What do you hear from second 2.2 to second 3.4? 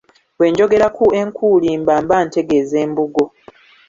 ntegeeza Embugo.